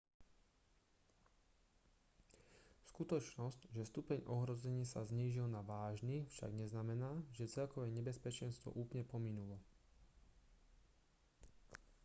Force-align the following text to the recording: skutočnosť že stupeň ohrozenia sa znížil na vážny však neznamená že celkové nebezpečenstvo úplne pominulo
skutočnosť 2.89 3.59
že 3.75 3.83
stupeň 3.91 4.19
ohrozenia 4.37 4.81
sa 4.93 5.01
znížil 5.09 5.45
na 5.55 5.61
vážny 5.71 6.17
však 6.33 6.49
neznamená 6.61 7.11
že 7.37 7.45
celkové 7.55 7.87
nebezpečenstvo 7.97 8.69
úplne 8.83 9.03
pominulo 9.13 9.57